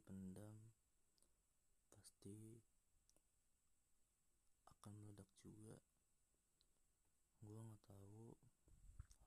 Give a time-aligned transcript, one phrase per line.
[0.00, 0.56] dipendam
[1.92, 2.56] pasti
[4.64, 5.76] akan meledak juga.
[7.44, 8.32] Gue nggak tahu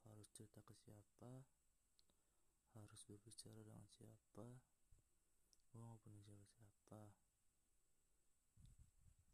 [0.09, 1.45] harus cerita ke siapa
[2.73, 4.47] harus berbicara dengan siapa.
[5.69, 7.01] Gue nggak punya siapa-siapa.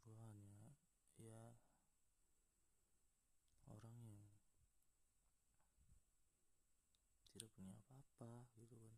[0.04, 0.76] Gue hanya
[1.16, 1.56] ya
[3.68, 4.28] orang yang
[7.32, 8.96] tidak punya apa-apa gitu kan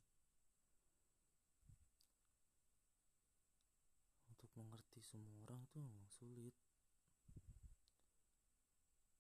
[4.30, 6.56] untuk mengerti semua orang tuh memang sulit.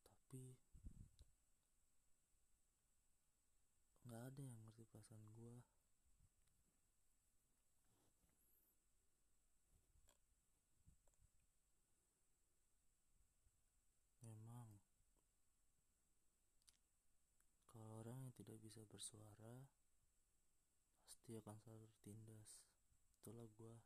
[0.00, 0.56] Tapi
[4.08, 5.56] nggak ada yang ngerti perasaan gue
[14.24, 14.68] memang
[17.68, 19.68] kalau orang yang tidak bisa bersuara
[21.04, 22.60] pasti akan selalu tertindas
[23.20, 23.76] itulah gue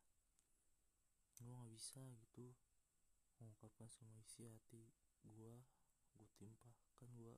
[1.76, 2.56] bisa gitu
[3.36, 4.88] mengungkapkan semua isi hati
[5.28, 5.54] gue
[6.16, 7.36] gue timpahkan gue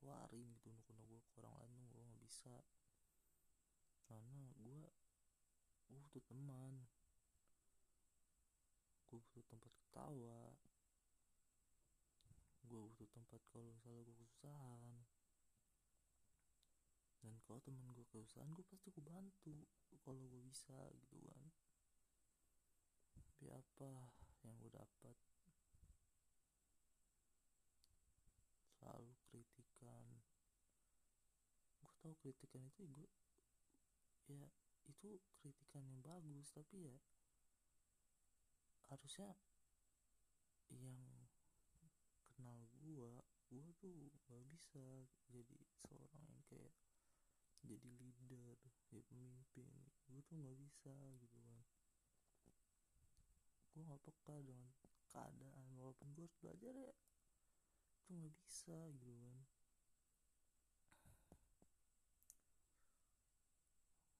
[0.00, 2.56] keluarin gitu untuk gue ke orang lain gue nggak bisa.
[4.04, 4.84] Karena gue
[5.88, 6.84] gue butuh teman.
[9.08, 10.56] Gue butuh tempat ketawa.
[12.64, 15.04] Gue butuh tempat kalau misalnya gue kesusahan.
[17.24, 19.64] Dan kalau teman gue kesusahan gue pasti gue bantu
[20.04, 21.48] kalau gue bisa gitu kan
[23.44, 23.88] tapi apa
[24.44, 25.16] yang gue dapat?
[28.80, 30.04] Selalu kritikan.
[31.80, 33.08] Gue tahu kritikan itu gue
[34.24, 34.48] ya
[34.88, 36.96] itu kritikan yang bagus tapi ya
[38.88, 39.36] harusnya
[40.72, 40.96] yang
[42.32, 43.12] kenal gue
[43.52, 46.72] gue tuh gak bisa jadi seorang yang kayak
[47.64, 48.56] jadi leader
[48.88, 49.72] jadi pemimpin.
[50.08, 51.53] Gue tuh nggak bisa gitu kan
[53.74, 54.70] gue nggak peka dengan
[55.10, 56.94] keadaan walaupun gue harus belajar ya.
[57.98, 59.38] Itu nggak bisa gitu kan.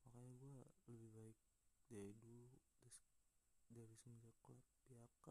[0.03, 0.57] Makanya gue
[0.91, 1.39] lebih baik
[1.87, 2.51] dari dulu
[3.71, 5.27] dari semenjak keluar PHK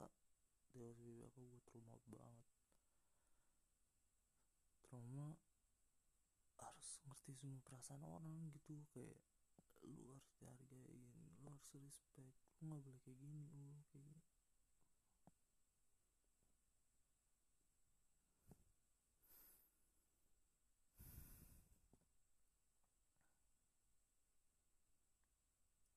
[0.72, 2.48] dari PHK gue trauma banget.
[4.88, 5.36] Trauma
[6.64, 8.80] harus ngerti semua perasaan orang gitu.
[8.96, 9.20] Kayak
[9.84, 11.04] lu harus dihargain
[11.44, 14.24] lu harus respect lu nggak boleh kayak gini lu kayak gini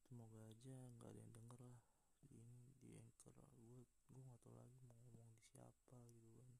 [0.09, 1.81] semoga aja nggak ada yang denger lah.
[2.27, 6.59] Di ini di anchor gue gue nggak tahu lagi mau ngomong di siapa gitu kan.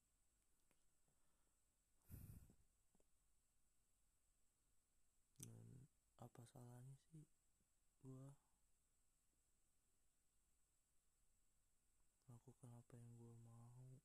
[5.43, 5.91] Dan
[6.23, 7.27] apa salahnya sih
[8.07, 8.31] gue
[12.31, 13.99] lakukan apa yang gue mau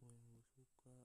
[0.00, 1.04] gue yang gue suka?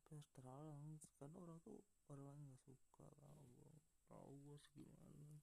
[0.00, 3.65] Tapi harus terhalang karena orang tuh orang lain nggak suka kalau gue
[4.10, 5.38] tahu gue segimana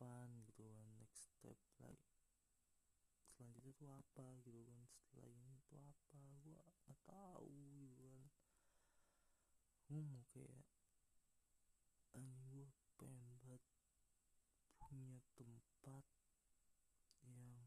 [0.00, 2.12] kapan gitu kan next step lagi
[3.30, 7.52] selanjutnya tuh apa gitu kan setelah ini tuh apa gue nggak tahu
[7.84, 8.28] gitu kan.
[9.90, 10.62] Gue mau kayak
[12.14, 12.66] anjing gue
[12.96, 13.62] pengen banget
[14.78, 16.04] punya tempat
[17.26, 17.66] yang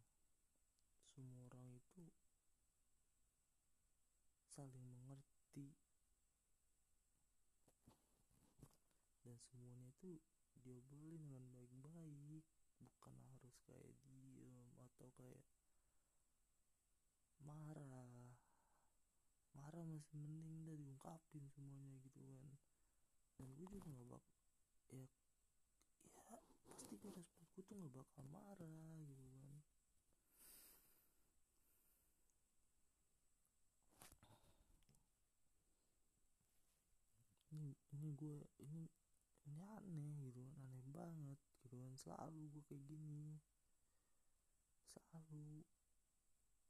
[1.11, 2.03] semua orang itu
[4.53, 5.73] saling mengerti.
[9.25, 10.21] Dan semuanya itu
[10.61, 12.45] diobrolin dengan baik-baik.
[12.77, 15.41] Bukan harus kayak diem atau kayak
[17.41, 18.37] marah.
[19.57, 22.53] Marah masih mending dah diungkapin semuanya gitu kan.
[23.41, 24.23] Dan gue juga gak bak
[24.93, 25.09] ya
[26.05, 26.37] ya
[26.69, 29.42] pasti gue respect gue tuh gak bakal marah gitu kan
[37.93, 38.87] ini gue ini
[39.43, 41.93] ini aneh gitu kan aneh banget gitu kan.
[41.99, 43.39] Selalu gue kayak gini.
[44.91, 45.63] Selalu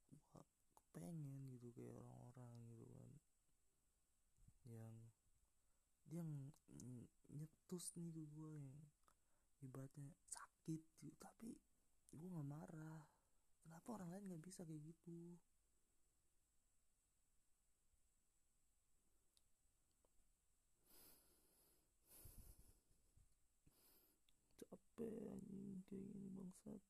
[0.10, 3.12] gue kepengen gitu kayak orang-orang gitu kan.
[4.64, 4.96] Yang
[6.08, 6.24] dia
[7.34, 8.70] nyetus nih ke gue yang
[9.62, 11.14] ibaratnya sakit gitu.
[11.18, 11.58] Tapi
[12.14, 13.06] gue nggak marah.
[13.64, 15.40] Kenapa orang lain nggak bisa kayak gitu
[24.96, 25.98] Pengin cuci
[26.38, 26.82] bangsat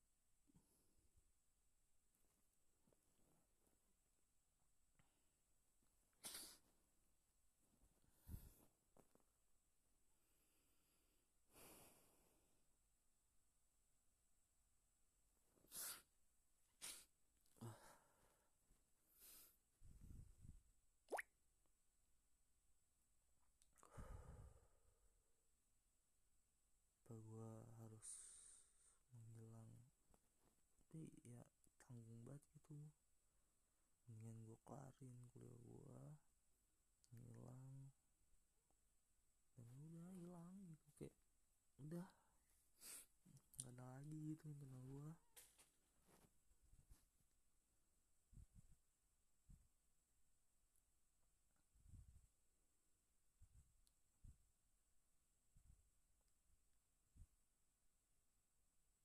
[32.34, 32.74] banget gitu.
[34.10, 36.02] Mendingan gue kelarin kuliah gue
[37.14, 37.94] ngilang.
[39.54, 41.14] Dan udah hilang gitu kayak
[41.78, 42.10] udah.
[43.62, 45.14] Nggak ada lagi gitu kenal gue